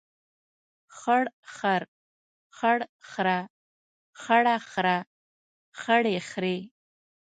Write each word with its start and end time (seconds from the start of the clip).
خړ 0.97 1.23
خر، 1.55 1.81
خړ 2.57 2.79
خره، 3.09 3.37
خړه 4.21 4.55
خره، 4.71 4.97
خړې 5.81 6.17
خرې. 6.29 6.57